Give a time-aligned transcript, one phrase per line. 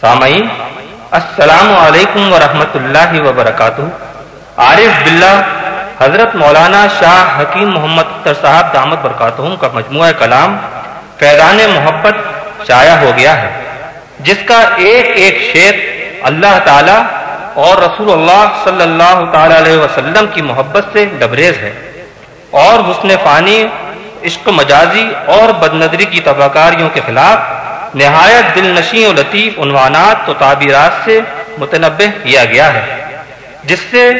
[0.00, 0.46] سامعین،
[1.10, 3.82] السلام علیکم ورحمۃ اللہ وبرکاتہ۔
[4.66, 5.40] عارف باللہ،
[5.98, 10.56] حضرت مولانا شاہ حکیم محمد اختر صاحب دامت برکاتہم کا مجموعہ کلام
[11.18, 12.16] فیضان محبت
[12.66, 13.50] شائع ہو گیا ہے،
[14.28, 15.84] جس کا ایک ایک شعر
[16.30, 16.98] اللہ تعالی
[17.66, 21.72] اور رسول اللہ صلی اللہ تعالی علیہ وسلم کی محبت سے لبریز ہے۔
[22.64, 23.62] اور حسن فانی،
[24.24, 27.58] عشق مجازی اور بدنظری کی تباکاریوں کے خلاف
[27.94, 31.20] نہایت دل نشیں و لطیف عنوانات و تعبیرات سے
[31.58, 32.84] متنبع کیا گیا ہے،
[33.64, 34.10] جس سے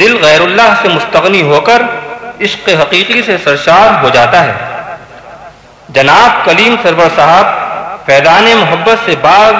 [0.00, 1.82] دل غیر اللہ سے مستغنی ہو کر
[2.40, 4.52] عشق حقیقی سے سرشار ہو جاتا ہے۔
[5.88, 7.46] جناب کلیم سرور صاحب،
[8.06, 9.54] فیضان محبت سے بعض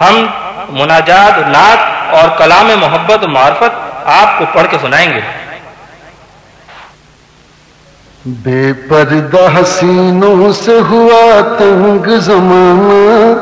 [0.00, 0.26] ہم
[0.68, 5.20] مناجات، نعت اور کلام محبت و معرفت آپ کو پڑھ کے سنائیں گے۔
[8.26, 13.34] بے پردہ حسینوں سے ہوا تنگ زمانہ۔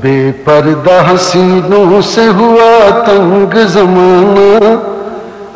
[0.00, 4.74] بے پردہ حسینوں سے ہوا تنگ زمانہ۔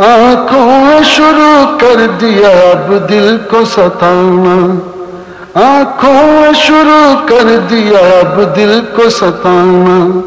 [0.03, 4.79] آنکھوں شروع کر دیا اب دل کو ستانا۔
[5.55, 10.21] آنکھوں شروع کر دیا اب دل کو ستانا۔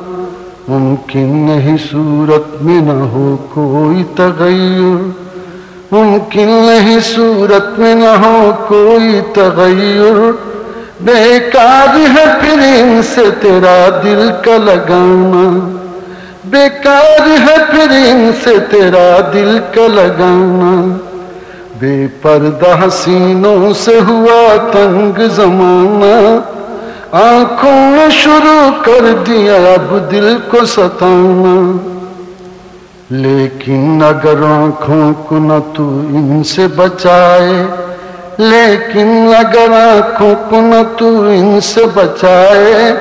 [0.68, 5.25] ممکن نہیں صورت میں نہ ہو کوئی تغیر۔
[5.92, 10.32] ممکن نہیں صورت میں نہ ہو کوئی تغیر۔
[11.02, 15.78] بیکار ہے پھر ان سے تیرا دل کا لگانا۔
[16.46, 20.98] بیکار ہے پھر ان سے تیرا دل کا لگانا۔
[21.80, 26.40] بے پردہ حسینوں سے ہوا تنگ زمانہ۔
[27.12, 31.95] آنکھوں میں شروع کر دیا اب دل کو ستانا۔
[33.10, 37.66] لیکن اگر آنکھوں کو نہ تو ان سے بچائے،
[38.38, 42.94] لیکن اگر آنکھوں کو نہ تو ان سے بچائے،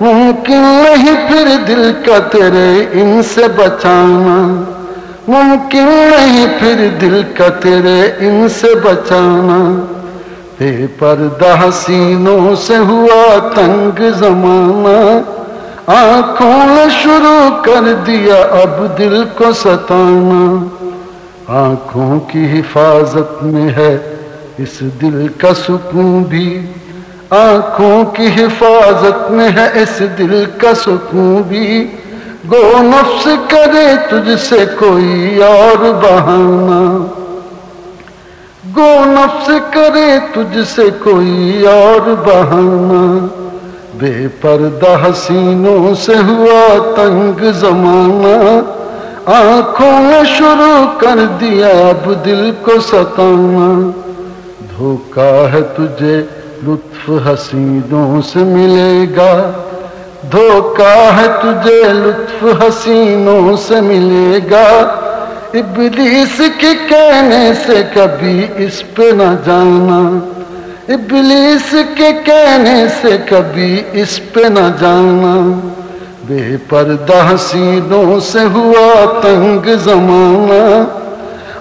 [0.00, 4.36] ممکن نہیں پھر دل کا تیرے ان سے بچانا،
[5.28, 9.58] ممکن نہیں پھر دل کا تیرے ان سے بچانا۔
[10.58, 14.98] بے پردہ حسینوں سے ہوا تنگ زمانہ
[15.86, 20.64] آنکھوں نے شروع کر دیا اب دل کو ستانا۔
[21.48, 24.14] آنکھوں کی حفاظت میں ہے
[24.58, 26.66] اس دل کا سکون بھی۔
[27.30, 31.86] آنکھوں کی حفاظت میں ہے اس دل کا سکون بھی۔
[32.52, 37.06] گو نفس کرے تجھ سے کوئی اور بہانا
[38.76, 43.26] گو نفس کرے تجھ سے کوئی اور بہانا
[43.98, 48.60] بے پردہ حسینوں سے ہوا تنگ زمانہ۔
[49.30, 53.90] آنکھوں میں شروع کر دیا اب دل کو ستانا۔
[54.78, 56.22] دھوکا ہے تجھے
[56.66, 59.50] لطف حسینوں سے ملے گا۔
[60.32, 64.68] دھوکا ہے تجھے لطف حسینوں سے ملے گا۔
[65.54, 70.18] ابلیس کے کہنے سے کبھی اس پہ نہ جانا۔
[70.88, 75.68] ابلیس کے کہنے سے کبھی اس پہ نہ جانا۔
[76.26, 80.84] بے پردہ حسینوں سے ہوا تنگ زمانہ۔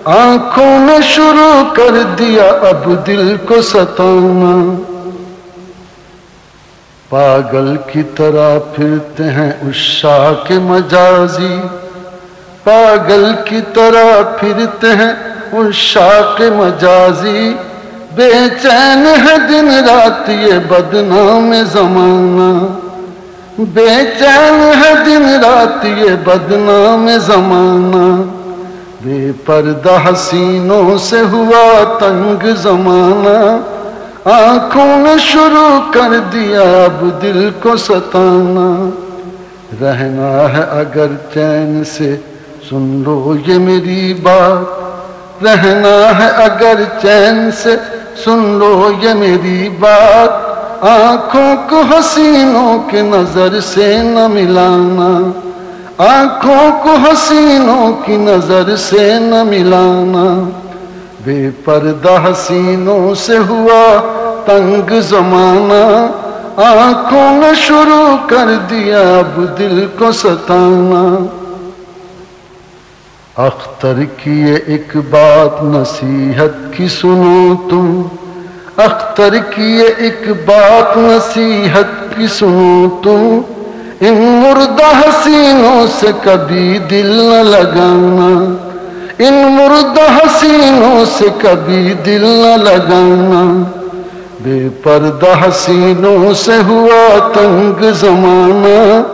[0.06, 4.82] آنکھوں نے شروع کر دیا اب دل کو ستانا۔
[7.10, 11.56] پاگل کی طرح پھرتے ہیں اس شاہ کے مجازی۔
[12.64, 15.14] پاگل کی طرح پھرتے ہیں
[15.52, 17.54] اس شاہ کے مجازی۔
[18.16, 18.32] بے
[18.62, 22.68] چین ہے دن رات یہ بدنام زمانہ۔
[23.58, 23.88] بے
[24.20, 28.22] چین ہے دن رات یہ بدنام زمانہ۔
[29.02, 33.58] بے پردہ حسینوں سے ہوا تنگ زمانہ۔
[34.30, 38.90] آنکھوں نے شروع کر دیا اب دل کو ستانا۔
[39.82, 42.16] رہنا ہے اگر چین سے،
[42.70, 44.84] سن لو یہ میری بات۔
[45.44, 47.76] رہنا ہے اگر چین سے
[48.18, 50.54] سن لو یہ میری بات۔
[50.84, 55.32] آنکھوں کو حسینوں کے نظر سے نہ ملانا۔
[55.98, 60.50] آنکھوں کو حسینوں کی نظر سے نہ ملانا۔
[61.24, 64.02] بے پردہ حسینوں سے ہوا
[64.46, 66.12] تنگ زمانہ۔
[66.62, 71.26] آنکھوں نے شروع کر دیا اب دل کو ستانا۔
[73.38, 73.94] اختر
[74.24, 78.02] کی یہ ایک بات نصیحت کی سنو تم۔
[78.78, 83.42] اختر کی یہ ایک بات نصیحت کی سنو تم۔
[84.00, 88.56] ان مردہ حسینوں سے کبھی دل نہ لگانا۔
[89.20, 93.64] ان مردہ حسینوں سے کبھی دل نہ لگانا۔
[94.42, 99.13] بے پردہ حسینوں سے ہوا تنگ زمانہ۔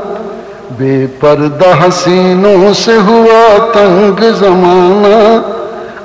[0.71, 5.41] بے پردہ حسینوں سے ہوا تنگ زمانہ،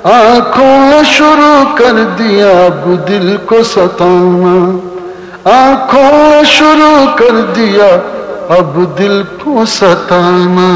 [0.07, 4.77] آنکھوں نے شروع کر دیا اب دل کو ستانا۔
[5.49, 7.97] آنکھوں نے شروع کر دیا
[8.49, 10.71] اب دل کو ستانا۔